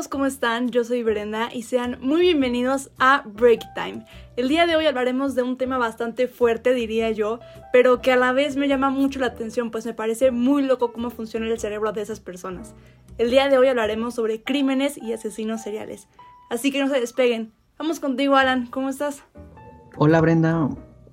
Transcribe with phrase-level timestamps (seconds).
[0.00, 0.70] amigos, ¿cómo están?
[0.70, 4.06] Yo soy Brenda y sean muy bienvenidos a Break Time.
[4.36, 7.38] El día de hoy hablaremos de un tema bastante fuerte, diría yo,
[7.70, 10.94] pero que a la vez me llama mucho la atención, pues me parece muy loco
[10.94, 12.72] cómo funciona el cerebro de esas personas.
[13.18, 16.08] El día de hoy hablaremos sobre crímenes y asesinos seriales.
[16.48, 17.52] Así que no se despeguen.
[17.78, 19.22] Vamos contigo, Alan, ¿cómo estás?
[19.98, 20.70] Hola Brenda,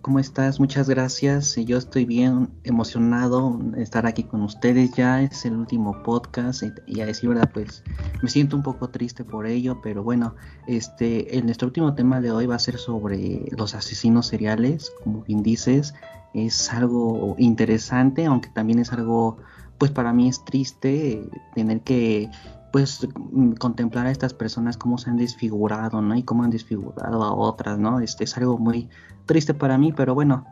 [0.07, 0.57] ¿Cómo estás?
[0.57, 1.57] Muchas gracias.
[1.57, 4.93] Yo estoy bien emocionado de estar aquí con ustedes.
[4.93, 7.83] Ya es el último podcast y a decir verdad, pues
[8.21, 10.33] me siento un poco triste por ello, pero bueno,
[10.65, 14.93] este, nuestro último tema de hoy va a ser sobre los asesinos seriales.
[15.03, 15.93] Como bien dices,
[16.33, 19.39] es algo interesante, aunque también es algo,
[19.77, 22.29] pues para mí es triste tener que
[22.77, 26.15] pues mm, contemplar a estas personas cómo se han desfigurado, ¿no?
[26.15, 27.99] Y cómo han desfigurado a otras, ¿no?
[27.99, 28.87] Este es algo muy
[29.25, 30.45] triste para mí, pero bueno.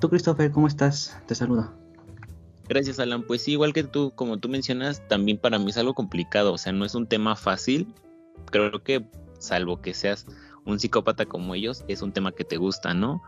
[0.00, 1.20] Tú, Christopher, ¿cómo estás?
[1.26, 1.70] Te saludo.
[2.66, 3.24] Gracias, Alan.
[3.24, 6.56] Pues sí, igual que tú, como tú mencionas, también para mí es algo complicado, o
[6.56, 7.92] sea, no es un tema fácil.
[8.50, 9.06] Creo que,
[9.38, 10.24] salvo que seas
[10.64, 13.22] un psicópata como ellos, es un tema que te gusta, ¿no?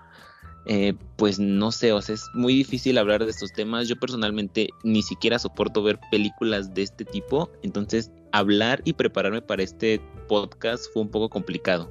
[0.71, 3.89] Eh, pues no sé, o sea, es muy difícil hablar de estos temas.
[3.89, 9.63] Yo personalmente ni siquiera soporto ver películas de este tipo, entonces hablar y prepararme para
[9.63, 11.91] este podcast fue un poco complicado.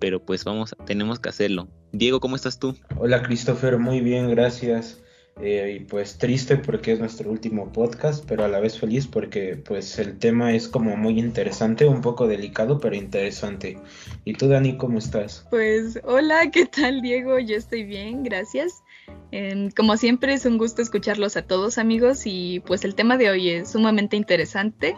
[0.00, 1.68] Pero pues vamos, tenemos que hacerlo.
[1.92, 2.74] Diego, ¿cómo estás tú?
[2.96, 4.99] Hola Christopher, muy bien, gracias.
[5.40, 9.56] Eh, y pues triste porque es nuestro último podcast, pero a la vez feliz porque
[9.56, 13.78] pues el tema es como muy interesante, un poco delicado, pero interesante.
[14.24, 15.46] ¿Y tú, Dani, cómo estás?
[15.50, 17.38] Pues hola, ¿qué tal, Diego?
[17.38, 18.82] Yo estoy bien, gracias.
[19.76, 23.50] como siempre es un gusto escucharlos a todos amigos y pues el tema de hoy
[23.50, 24.94] es sumamente interesante.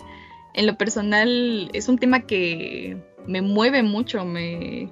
[0.54, 2.96] En lo personal es un tema que
[3.26, 4.90] me mueve mucho, me,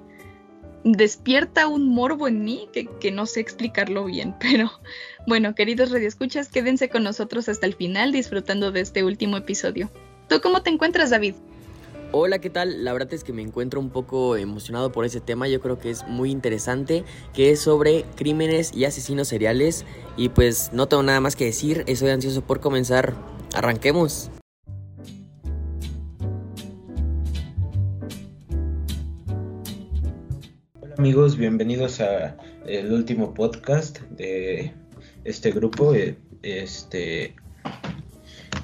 [0.83, 4.71] despierta un morbo en mí que, no sé explicarlo bien, pero
[5.27, 9.89] bueno, queridos radioescuchas, quédense con nosotros hasta el final disfrutando de este último episodio.
[10.27, 11.35] ¿Tú cómo te encuentras, David?
[12.13, 12.83] Hola, ¿qué tal?
[12.83, 15.89] La verdad es que me encuentro un poco emocionado por ese tema, yo creo que
[15.89, 19.85] es muy interesante, que es sobre crímenes y asesinos seriales
[20.17, 23.13] y pues no tengo nada más que decir, estoy ansioso por comenzar.
[23.53, 24.29] Arranquemos.
[31.01, 32.37] amigos, bienvenidos a
[32.67, 34.71] el último podcast de
[35.23, 35.93] este grupo.
[35.93, 37.35] Eh, este,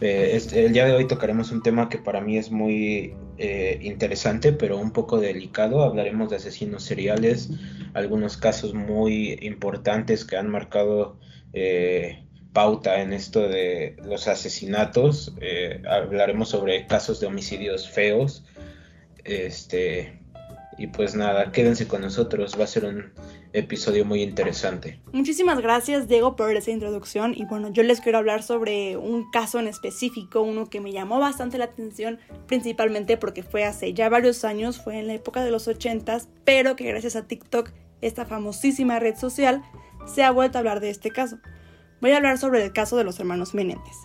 [0.02, 3.80] eh, este, el día de hoy tocaremos un tema que para mí es muy eh,
[3.82, 5.84] interesante, pero un poco delicado.
[5.84, 7.50] Hablaremos de asesinos seriales,
[7.94, 11.20] algunos casos muy importantes que han marcado
[12.54, 15.34] pauta en esto de los asesinatos.
[15.90, 18.46] hablaremos sobre casos de homicidios feos.
[19.24, 20.20] Este,
[20.78, 23.12] y pues nada, quédense con nosotros, va a ser un
[23.54, 25.00] episodio muy interesante.
[25.12, 29.60] Muchísimas gracias Diego por esa introducción y bueno, yo les quiero hablar sobre un caso
[29.60, 34.44] en específico, uno que me llamó bastante la atención, principalmente porque fue hace ya varios
[34.44, 36.08] años, fue en la época de los 80
[36.44, 37.72] pero que gracias a TikTok,
[38.02, 39.64] esta famosísima red social,
[40.06, 41.40] se ha vuelto a hablar de este caso.
[42.00, 43.96] Voy a hablar sobre el caso de los hermanos Menéndez.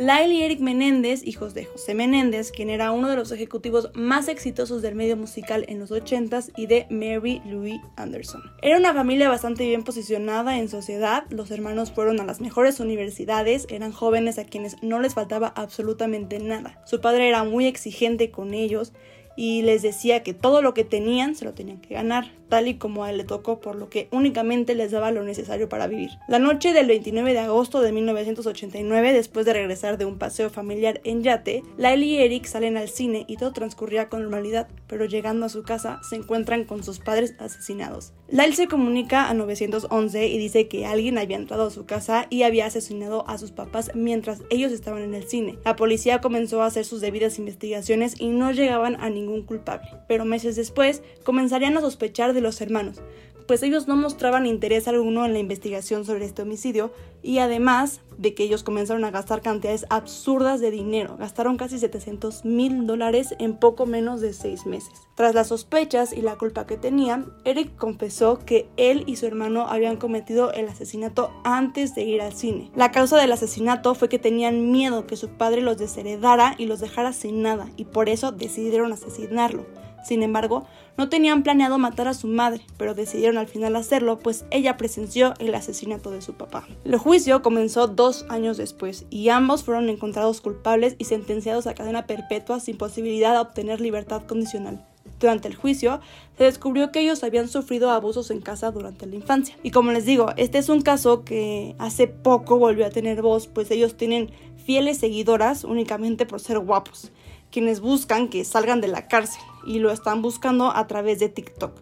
[0.00, 4.28] Lyle y Eric Menéndez, hijos de José Menéndez, quien era uno de los ejecutivos más
[4.28, 8.40] exitosos del medio musical en los 80s, y de Mary Louise Anderson.
[8.62, 13.66] Era una familia bastante bien posicionada en sociedad, los hermanos fueron a las mejores universidades,
[13.68, 16.80] eran jóvenes a quienes no les faltaba absolutamente nada.
[16.86, 18.94] Su padre era muy exigente con ellos
[19.36, 22.74] y les decía que todo lo que tenían se lo tenían que ganar, tal y
[22.74, 26.10] como a él le tocó, por lo que únicamente les daba lo necesario para vivir.
[26.28, 31.00] La noche del 29 de agosto de 1989, después de regresar de un paseo familiar
[31.04, 35.46] en yate, Lyle y Eric salen al cine y todo transcurría con normalidad, pero llegando
[35.46, 38.12] a su casa se encuentran con sus padres asesinados.
[38.28, 42.42] Lyle se comunica a 911 y dice que alguien había entrado a su casa y
[42.42, 45.58] había asesinado a sus papás mientras ellos estaban en el cine.
[45.64, 50.24] La policía comenzó a hacer sus debidas investigaciones y no llegaban a ningún culpable, pero
[50.24, 53.02] meses después comenzarían a sospechar de los hermanos,
[53.50, 58.32] pues ellos no mostraban interés alguno en la investigación sobre este homicidio y además de
[58.32, 63.56] que ellos comenzaron a gastar cantidades absurdas de dinero, gastaron casi 700 mil dólares en
[63.56, 64.92] poco menos de seis meses.
[65.16, 69.66] Tras las sospechas y la culpa que tenían, Eric confesó que él y su hermano
[69.66, 72.70] habían cometido el asesinato antes de ir al cine.
[72.76, 76.78] La causa del asesinato fue que tenían miedo que su padre los desheredara y los
[76.78, 79.66] dejara sin nada y por eso decidieron asesinarlo.
[80.04, 80.66] Sin embargo,
[80.96, 85.34] no tenían planeado matar a su madre, pero decidieron al final hacerlo, pues ella presenció
[85.38, 86.66] el asesinato de su papá.
[86.84, 92.06] El juicio comenzó dos años después y ambos fueron encontrados culpables y sentenciados a cadena
[92.06, 94.84] perpetua sin posibilidad de obtener libertad condicional.
[95.18, 96.00] Durante el juicio
[96.38, 99.56] se descubrió que ellos habían sufrido abusos en casa durante la infancia.
[99.62, 103.46] Y como les digo, este es un caso que hace poco volvió a tener voz,
[103.46, 104.30] pues ellos tienen
[104.64, 107.10] fieles seguidoras únicamente por ser guapos.
[107.50, 111.72] Quienes buscan que salgan de la cárcel y lo están buscando a través de TikTok.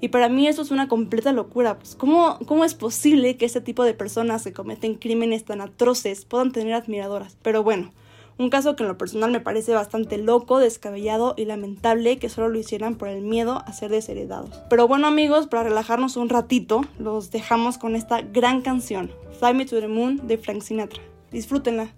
[0.00, 1.78] Y para mí eso es una completa locura.
[1.78, 6.24] Pues, ¿cómo, ¿Cómo es posible que este tipo de personas que cometen crímenes tan atroces
[6.24, 7.36] puedan tener admiradoras?
[7.42, 7.92] Pero bueno,
[8.38, 12.48] un caso que en lo personal me parece bastante loco, descabellado y lamentable que solo
[12.48, 14.62] lo hicieran por el miedo a ser desheredados.
[14.70, 19.10] Pero bueno amigos, para relajarnos un ratito, los dejamos con esta gran canción,
[19.40, 21.02] Fly Me to the Moon de Frank Sinatra.
[21.32, 21.97] Disfrútenla.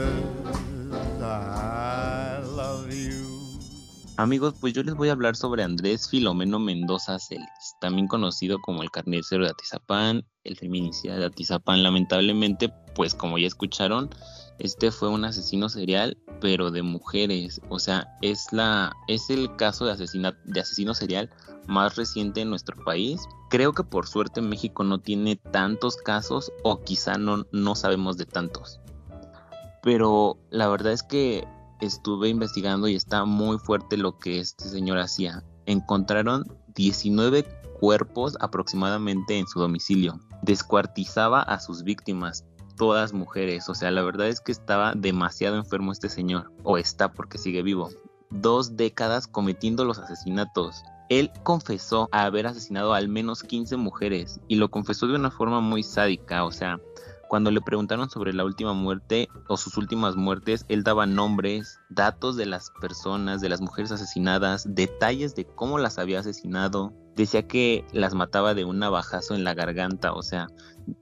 [4.21, 8.83] Amigos, pues yo les voy a hablar sobre Andrés Filomeno Mendoza Celis, también conocido como
[8.83, 11.81] el carnicero de Atizapán, el feminicida de Atizapán.
[11.81, 14.11] Lamentablemente, pues como ya escucharon,
[14.59, 17.61] este fue un asesino serial, pero de mujeres.
[17.69, 21.31] O sea, es la es el caso de asesina, de asesino serial
[21.65, 23.23] más reciente en nuestro país.
[23.49, 28.27] Creo que por suerte México no tiene tantos casos o quizá no, no sabemos de
[28.27, 28.81] tantos.
[29.81, 31.47] Pero la verdad es que
[31.81, 35.43] estuve investigando y está muy fuerte lo que este señor hacía.
[35.65, 36.45] Encontraron
[36.75, 37.43] 19
[37.79, 40.19] cuerpos aproximadamente en su domicilio.
[40.43, 42.45] Descuartizaba a sus víctimas,
[42.77, 43.67] todas mujeres.
[43.69, 46.51] O sea, la verdad es que estaba demasiado enfermo este señor.
[46.63, 47.89] O está porque sigue vivo.
[48.29, 50.83] Dos décadas cometiendo los asesinatos.
[51.09, 55.83] Él confesó haber asesinado al menos 15 mujeres y lo confesó de una forma muy
[55.83, 56.79] sádica, o sea,
[57.31, 62.35] cuando le preguntaron sobre la última muerte o sus últimas muertes, él daba nombres, datos
[62.35, 66.91] de las personas, de las mujeres asesinadas, detalles de cómo las había asesinado.
[67.15, 70.47] Decía que las mataba de un navajazo en la garganta, o sea,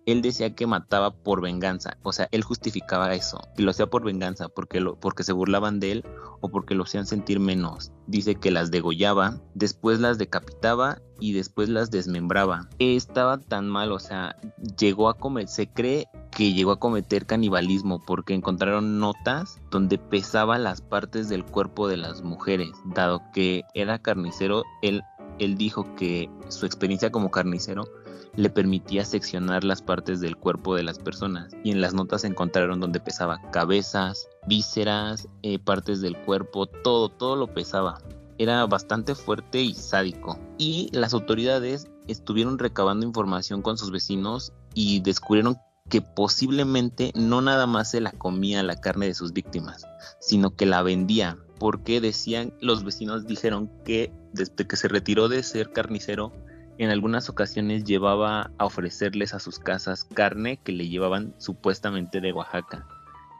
[0.05, 4.03] él decía que mataba por venganza, o sea, él justificaba eso, y lo hacía por
[4.03, 6.05] venganza, porque, lo, porque se burlaban de él
[6.41, 7.91] o porque lo hacían sentir menos.
[8.07, 12.69] Dice que las degollaba, después las decapitaba y después las desmembraba.
[12.79, 14.35] Estaba tan mal, o sea,
[14.77, 16.07] llegó a comer, se cree
[16.39, 21.97] que llegó a cometer canibalismo porque encontraron notas donde pesaba las partes del cuerpo de
[21.97, 25.03] las mujeres, dado que era carnicero, él,
[25.37, 27.89] él dijo que su experiencia como carnicero
[28.37, 32.79] le permitía seccionar las partes del cuerpo de las personas y en las notas encontraron
[32.79, 37.97] donde pesaba cabezas, vísceras, eh, partes del cuerpo, todo, todo lo pesaba.
[38.37, 40.39] Era bastante fuerte y sádico.
[40.57, 45.57] Y las autoridades estuvieron recabando información con sus vecinos y descubrieron
[45.89, 49.85] que posiblemente no nada más se la comía la carne de sus víctimas,
[50.19, 55.43] sino que la vendía, porque decían, los vecinos dijeron que desde que se retiró de
[55.43, 56.31] ser carnicero,
[56.77, 62.31] en algunas ocasiones llevaba a ofrecerles a sus casas carne que le llevaban supuestamente de
[62.31, 62.87] Oaxaca.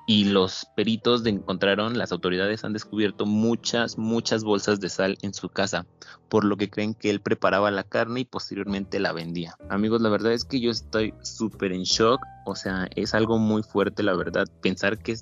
[0.10, 5.36] Y los peritos de encontraron, las autoridades han descubierto muchas, muchas bolsas de sal en
[5.36, 5.86] su casa,
[6.30, 9.56] por lo que creen que él preparaba la carne y posteriormente la vendía.
[9.70, 13.62] Amigos, la verdad es que yo estoy súper en shock, o sea, es algo muy
[13.62, 15.16] fuerte, la verdad, pensar que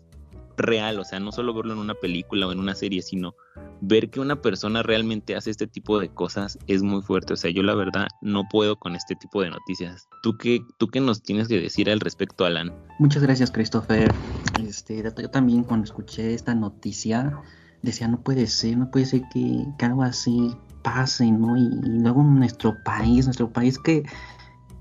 [0.58, 3.36] real, o sea, no solo verlo en una película o en una serie, sino
[3.80, 7.34] ver que una persona realmente hace este tipo de cosas es muy fuerte.
[7.34, 10.08] O sea, yo la verdad no puedo con este tipo de noticias.
[10.24, 12.74] ¿Tú qué, tú qué nos tienes que decir al respecto, Alan?
[13.00, 14.14] Muchas gracias, Christopher.
[14.62, 17.42] Este, yo también cuando escuché esta noticia
[17.82, 21.58] decía, no puede ser, no puede ser que, algo así pase, ¿no?
[21.58, 24.04] Y, luego nuestro país, nuestro país que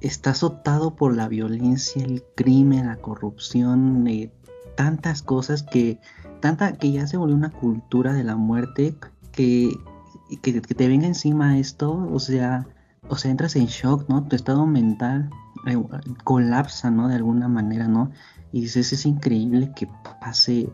[0.00, 4.30] está azotado por la violencia, el crimen, la corrupción, eh,
[4.76, 5.99] tantas cosas que
[6.40, 8.97] tanta que ya se volvió una cultura de la muerte
[9.33, 9.73] que,
[10.42, 12.66] que, te venga encima esto, o sea,
[13.09, 14.25] o sea, entras en shock, ¿no?
[14.25, 15.30] Tu estado mental
[15.66, 15.76] eh,
[16.25, 17.09] colapsa, ¿no?
[17.09, 18.11] De alguna manera, ¿no?
[18.52, 19.88] Y dices, es increíble que
[20.21, 20.71] pase,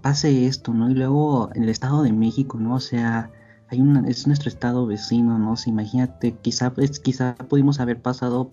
[0.00, 0.90] pase esto, ¿no?
[0.90, 2.74] Y luego en el Estado de México, ¿no?
[2.74, 3.30] O sea,
[3.68, 5.52] hay una, es nuestro estado vecino, ¿no?
[5.52, 8.50] O imagínate, quizá, quizá pudimos haber pasado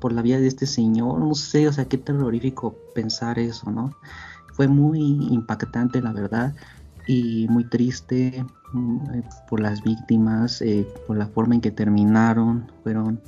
[0.00, 3.96] por la vida de este señor, no sé, o sea, qué terrorífico pensar eso, ¿no?
[4.52, 6.54] Fue muy impactante, la verdad,
[7.06, 8.44] y muy triste.
[8.72, 12.70] mm, eh, por las víctimas, eh, por la forma en que terminaron.
[12.84, 13.20] Fueron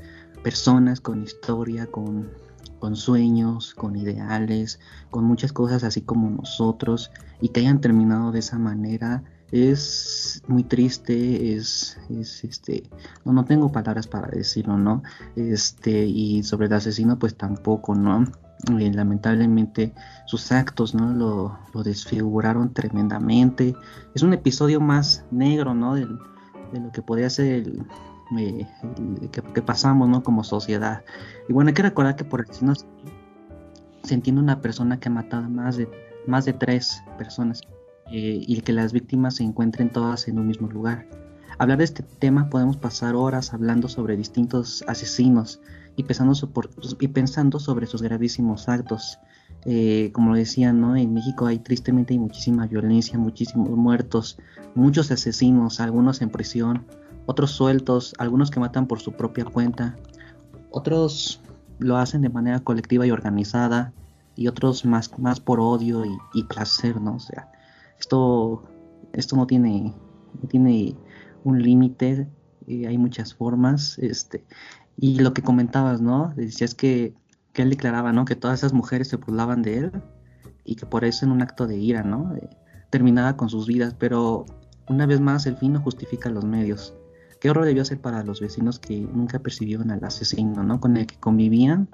[0.44, 2.30] personas con historia, con,
[2.78, 4.78] con sueños, con ideales,
[5.10, 7.10] con muchas cosas así como nosotros,
[7.40, 12.84] y que hayan terminado de esa manera es muy triste, es, es este,
[13.24, 15.02] no, no tengo palabras para decirlo, ¿no?
[15.36, 18.24] Este, y sobre el asesino, pues tampoco, ¿no?
[18.70, 19.92] Eh, lamentablemente
[20.26, 21.12] sus actos, ¿no?
[21.12, 23.74] Lo, desfiguraron tremendamente.
[24.14, 25.94] Es un episodio más negro, ¿no?
[25.94, 27.84] De, lo que podría ser el,
[28.38, 28.66] eh,
[29.32, 30.22] que, pasamos, ¿no?
[30.22, 31.02] Como sociedad.
[31.48, 35.48] Y bueno, hay que recordar que por asesino se entiende una persona que ha matado
[35.50, 35.90] más de,
[36.28, 37.62] más de tres personas
[38.12, 41.08] eh, y que las víctimas se encuentren todas en un mismo lugar.
[41.58, 45.60] Hablar de este tema podemos pasar horas hablando sobre distintos asesinos
[45.96, 46.34] y pensando,
[47.00, 49.18] y pensando sobre sus gravísimos actos.
[49.64, 50.96] Eh, como decía, ¿no?
[50.96, 54.38] en México hay tristemente hay muchísima violencia, muchísimos muertos,
[54.74, 56.84] muchos asesinos, algunos en prisión,
[57.26, 59.96] otros sueltos, algunos que matan por su propia cuenta,
[60.70, 61.40] otros
[61.78, 63.92] lo hacen de manera colectiva y organizada
[64.34, 67.16] y otros más, más por odio y, y placer, ¿no?
[67.16, 67.52] O sea,
[68.00, 68.64] esto,
[69.12, 69.94] esto no tiene,
[70.40, 70.96] no tiene
[71.44, 72.28] un límite,
[72.66, 74.44] eh, hay muchas formas, este,
[74.96, 76.32] y lo que comentabas, ¿no?
[76.36, 77.14] Decías que,
[77.52, 78.24] que él declaraba, ¿no?
[78.24, 79.92] Que todas esas mujeres se burlaban de él
[80.64, 82.34] y que por eso en un acto de ira, ¿no?
[82.36, 82.50] Eh,
[82.90, 84.46] terminaba con sus vidas, pero
[84.88, 86.94] una vez más el fin no justifica los medios.
[87.40, 90.80] ¿Qué horror debió ser para los vecinos que nunca percibieron al asesino, ¿no?
[90.80, 91.88] Con el que convivían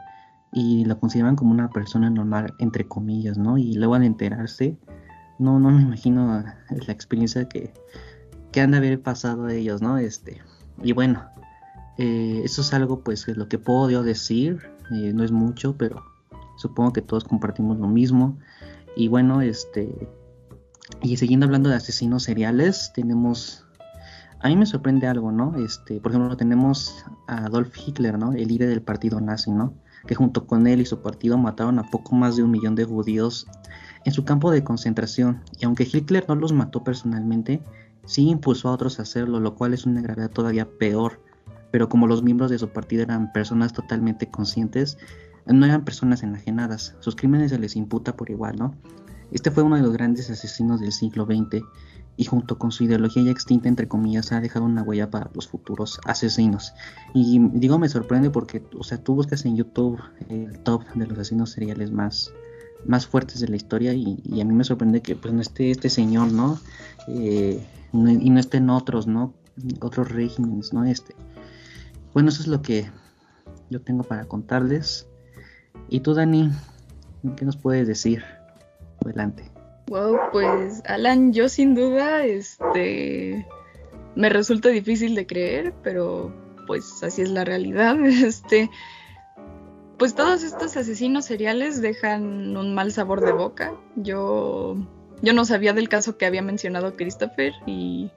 [0.53, 3.57] y lo consideraban como una persona normal, entre comillas, ¿no?
[3.57, 4.77] Y luego al enterarse,
[5.39, 7.73] no, no me imagino la experiencia que,
[8.53, 9.99] que han de haber pasado ellos, ¿no?
[9.99, 10.43] Este,
[10.83, 11.25] y bueno,
[11.99, 16.03] eh, eso es algo pues lo que puedo yo decir, eh, no es mucho, pero
[16.57, 18.39] supongo que todos compartimos lo mismo.
[18.97, 20.09] Y bueno, este,
[21.03, 23.65] y siguiendo hablando de asesinos seriales, tenemos,
[24.41, 25.57] a mí me sorprende algo, ¿no?
[25.65, 28.33] Este, por ejemplo, tenemos a Adolf Hitler, ¿no?
[28.33, 29.75] El líder del partido nazi, ¿no?
[30.07, 32.85] Que junto con él y su partido mataron a poco más de un millón de
[32.85, 33.47] judíos
[34.05, 37.61] en su campo de concentración, y aunque Hitler no los mató personalmente,
[38.07, 41.21] sí impulsó a otros a hacerlo, lo cual es una gravedad todavía peor.
[41.71, 44.99] Pero como los miembros de su partido eran personas totalmente conscientes,
[45.47, 48.75] no eran personas enajenadas, sus crímenes se les imputa por igual, ¿no?
[49.31, 51.63] Este fue uno de los grandes asesinos del siglo XX
[52.17, 55.47] y junto con su ideología ya extinta, entre comillas, ha dejado una huella para los
[55.47, 56.73] futuros asesinos.
[57.15, 61.19] Y digo, me sorprende porque, o sea, tú buscas en YouTube el top de los
[61.19, 62.33] asesinos seriales más,
[62.87, 65.91] más fuertes de la historia y, a mí me sorprende que pues no esté este
[65.91, 66.59] señor, ¿no?
[67.07, 69.35] Eh, y no estén otros, ¿no?
[69.81, 70.85] Otros regímenes, ¿no?
[70.85, 71.15] Este.
[72.13, 72.91] Bueno, eso es lo que
[73.71, 75.09] yo tengo para contarles.
[75.89, 76.51] Y tú, Dani,
[77.37, 78.25] ¿qué nos puedes decir?
[79.05, 79.51] Adelante.
[79.89, 83.47] Wow, pues Alan, yo sin duda, este,
[84.15, 86.35] me resulta difícil de creer, pero
[86.67, 87.97] pues así es la realidad.
[88.05, 88.71] Este,
[89.99, 93.75] pues todos estos asesinos seriales dejan un mal sabor de boca.
[93.97, 94.77] Yo,
[95.23, 98.11] yo no sabía del caso que había mencionado Christopher y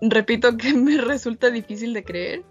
[0.00, 2.44] repito que me resulta difícil de creer.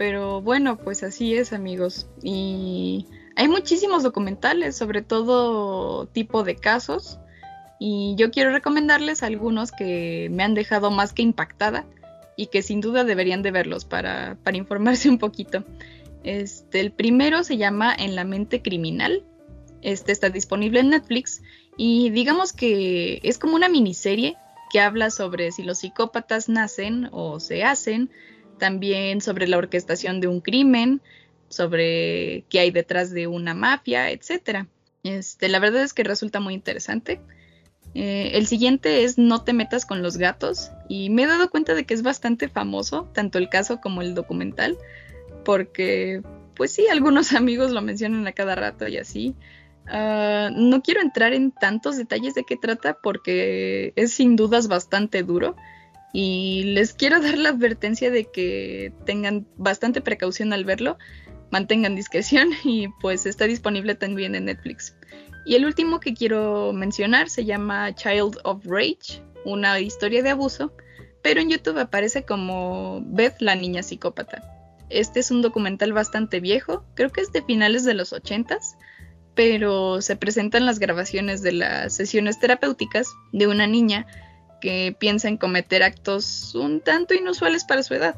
[0.00, 2.08] Pero bueno, pues así es amigos.
[2.22, 3.04] Y
[3.36, 7.18] hay muchísimos documentales sobre todo tipo de casos.
[7.78, 11.84] Y yo quiero recomendarles algunos que me han dejado más que impactada
[12.34, 15.64] y que sin duda deberían de verlos para, para informarse un poquito.
[16.24, 19.22] Este, el primero se llama En la mente criminal.
[19.82, 21.42] Este está disponible en Netflix
[21.76, 24.38] y digamos que es como una miniserie
[24.72, 28.10] que habla sobre si los psicópatas nacen o se hacen,
[28.60, 31.00] también sobre la orquestación de un crimen,
[31.48, 34.68] sobre qué hay detrás de una mafia, etc.
[35.02, 37.20] Este, la verdad es que resulta muy interesante.
[37.94, 41.74] Eh, el siguiente es No te metas con los gatos y me he dado cuenta
[41.74, 44.78] de que es bastante famoso, tanto el caso como el documental
[45.44, 46.22] porque,
[46.54, 49.34] pues sí, algunos amigos lo mencionan a cada rato y así.
[49.86, 55.24] Uh, no quiero entrar en tantos detalles de qué trata porque es sin dudas bastante
[55.24, 55.56] duro
[56.12, 60.98] y les quiero dar la advertencia de que tengan bastante precaución al verlo,
[61.50, 64.94] mantengan discreción y pues está disponible también en Netflix.
[65.46, 70.72] Y el último que quiero mencionar se llama Child of Rage, una historia de abuso,
[71.22, 74.42] pero en YouTube aparece como Beth la niña psicópata.
[74.90, 78.58] Este es un documental bastante viejo, creo que es de finales de los 80
[79.34, 84.06] pero se presentan las grabaciones de las sesiones terapéuticas de una niña
[84.60, 88.16] que piensa en cometer actos un tanto inusuales para su edad,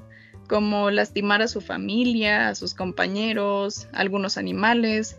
[0.48, 5.16] como lastimar a su familia, a sus compañeros, algunos animales,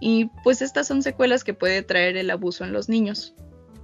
[0.00, 3.34] y pues estas son secuelas que puede traer el abuso en los niños.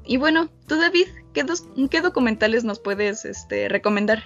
[0.08, 4.22] y bueno, tú David, ¿qué, dos, qué documentales nos puedes este, recomendar?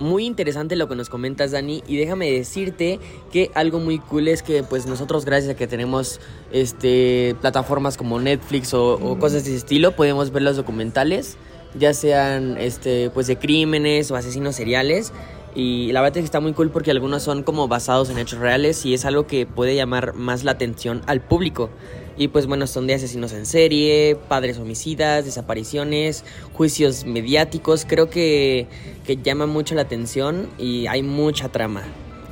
[0.00, 2.98] Muy interesante lo que nos comentas, Dani, y déjame decirte
[3.32, 6.20] que algo muy cool es que pues nosotros gracias a que tenemos
[6.52, 11.36] este plataformas como Netflix o, o cosas de ese estilo, podemos ver los documentales,
[11.74, 15.12] ya sean este pues de crímenes o asesinos seriales.
[15.54, 18.40] Y la verdad es que está muy cool porque algunos son como basados en hechos
[18.40, 21.70] reales y es algo que puede llamar más la atención al público.
[22.16, 27.86] Y pues bueno, son de asesinos en serie, padres homicidas, desapariciones, juicios mediáticos.
[27.88, 28.66] Creo que,
[29.04, 31.82] que llama mucho la atención y hay mucha trama.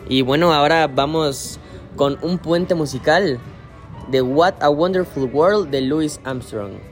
[0.09, 1.61] Y bueno, ahora vamos
[1.97, 3.39] con un puente musical
[4.11, 6.92] de What a Wonderful World de Louis Armstrong.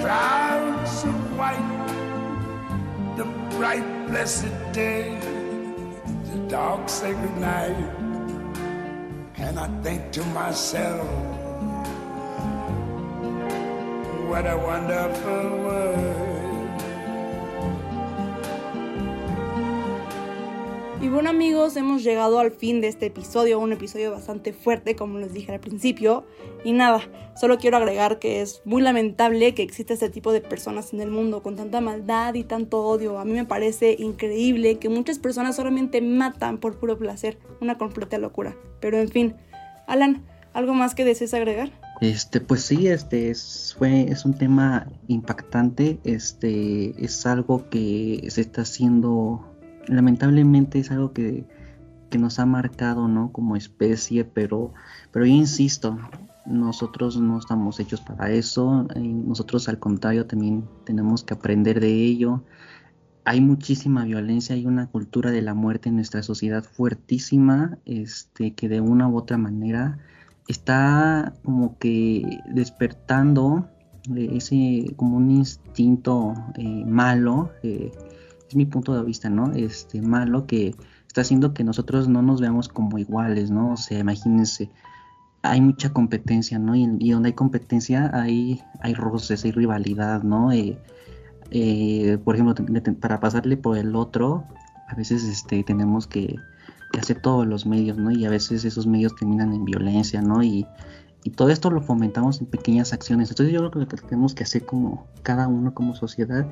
[0.00, 1.70] clouds of white,
[3.16, 3.24] the
[3.56, 5.18] bright blessed day,
[6.30, 7.76] the dark sacred night,
[9.36, 11.06] and I think to myself,
[14.28, 16.09] what a wonderful world.
[21.02, 25.18] Y bueno amigos, hemos llegado al fin de este episodio, un episodio bastante fuerte como
[25.18, 26.26] les dije al principio.
[26.62, 27.00] Y nada,
[27.40, 31.10] solo quiero agregar que es muy lamentable que exista este tipo de personas en el
[31.10, 33.18] mundo con tanta maldad y tanto odio.
[33.18, 38.18] A mí me parece increíble que muchas personas solamente matan por puro placer, una completa
[38.18, 38.54] locura.
[38.80, 39.36] Pero en fin,
[39.86, 41.72] Alan, ¿algo más que desees agregar?
[42.02, 48.42] Este, pues sí, este es, fue, es un tema impactante, este, es algo que se
[48.42, 49.49] está haciendo
[49.86, 51.44] lamentablemente es algo que,
[52.10, 53.32] que, nos ha marcado, ¿no?
[53.32, 54.72] Como especie, pero,
[55.12, 55.98] pero yo insisto,
[56.46, 61.92] nosotros no estamos hechos para eso, eh, nosotros al contrario también tenemos que aprender de
[61.92, 62.42] ello.
[63.24, 68.68] Hay muchísima violencia, hay una cultura de la muerte en nuestra sociedad fuertísima, este, que
[68.68, 69.98] de una u otra manera
[70.48, 73.68] está como que despertando
[74.16, 77.92] ese como un instinto eh, malo eh,
[78.50, 79.52] es mi punto de vista, ¿no?
[79.52, 80.74] Este malo que
[81.06, 83.74] está haciendo que nosotros no nos veamos como iguales, ¿no?
[83.74, 84.70] O sea, imagínense,
[85.42, 86.74] hay mucha competencia, ¿no?
[86.74, 90.50] Y, y donde hay competencia hay, hay roces, hay rivalidad, ¿no?
[90.50, 90.76] Eh,
[91.52, 92.56] eh, por ejemplo,
[93.00, 94.44] para pasarle por el otro,
[94.88, 96.34] a veces este, tenemos que,
[96.92, 98.10] que, hacer todos los medios, ¿no?
[98.10, 100.42] Y a veces esos medios terminan en violencia, ¿no?
[100.42, 100.66] Y,
[101.22, 103.30] y todo esto lo fomentamos en pequeñas acciones.
[103.30, 106.50] Entonces yo creo que lo que tenemos que hacer como cada uno como sociedad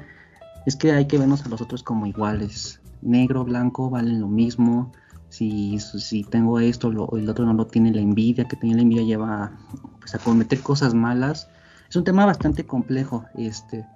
[0.69, 2.81] es que hay que vernos a los otros como iguales.
[3.01, 4.93] Negro, blanco, valen lo mismo.
[5.31, 8.83] Si, si tengo esto, lo, el otro no lo tiene, la envidia, que tiene la
[8.83, 9.53] envidia lleva
[9.99, 11.49] pues, a cometer cosas malas.
[11.89, 13.87] Es un tema bastante complejo, este,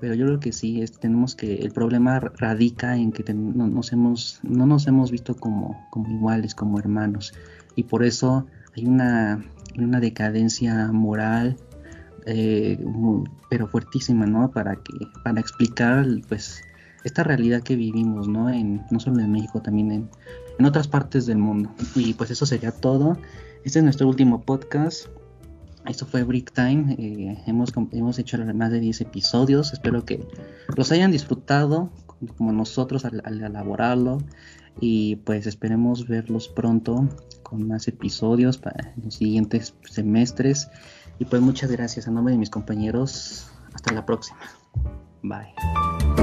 [0.00, 3.92] pero yo creo que sí, es, tenemos que, el problema radica en que no, nos
[3.92, 7.34] hemos, no nos hemos visto como, como iguales, como hermanos.
[7.76, 9.44] Y por eso hay una,
[9.76, 11.58] una decadencia moral,
[12.26, 12.78] eh,
[13.48, 14.50] pero fuertísima, ¿no?
[14.50, 16.62] Para que, para explicar, pues,
[17.04, 18.48] esta realidad que vivimos, ¿no?
[18.50, 20.10] En, no solo en México, también en,
[20.58, 21.70] en otras partes del mundo.
[21.94, 23.18] Y pues eso sería todo.
[23.64, 25.06] Este es nuestro último podcast.
[25.86, 26.94] Esto fue Brick Time.
[26.98, 29.72] Eh, hemos, hemos hecho más de 10 episodios.
[29.72, 30.24] Espero que
[30.76, 31.90] los hayan disfrutado
[32.36, 34.18] como nosotros al, al elaborarlo.
[34.80, 37.08] Y pues esperemos verlos pronto
[37.42, 40.70] con más episodios para los siguientes semestres.
[41.18, 43.50] Y pues muchas gracias a nombre de mis compañeros.
[43.74, 44.40] Hasta la próxima.
[45.22, 46.21] Bye.